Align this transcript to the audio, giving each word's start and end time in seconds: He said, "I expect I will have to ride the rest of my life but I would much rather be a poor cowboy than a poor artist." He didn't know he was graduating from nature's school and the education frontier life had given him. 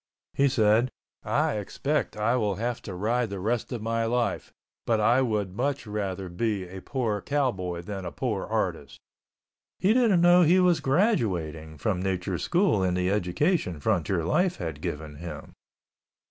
He 0.33 0.47
said, 0.49 0.89
"I 1.23 1.57
expect 1.59 2.17
I 2.17 2.35
will 2.35 2.55
have 2.55 2.81
to 2.81 2.95
ride 2.95 3.29
the 3.29 3.39
rest 3.39 3.71
of 3.71 3.83
my 3.83 4.05
life 4.05 4.51
but 4.87 4.99
I 4.99 5.21
would 5.21 5.55
much 5.55 5.85
rather 5.85 6.27
be 6.27 6.63
a 6.67 6.81
poor 6.81 7.21
cowboy 7.21 7.81
than 7.83 8.03
a 8.03 8.11
poor 8.11 8.47
artist." 8.47 8.99
He 9.77 9.93
didn't 9.93 10.21
know 10.21 10.41
he 10.41 10.59
was 10.59 10.79
graduating 10.79 11.77
from 11.77 12.01
nature's 12.01 12.41
school 12.41 12.81
and 12.81 12.97
the 12.97 13.11
education 13.11 13.79
frontier 13.79 14.23
life 14.25 14.55
had 14.55 14.81
given 14.81 15.17
him. 15.17 15.53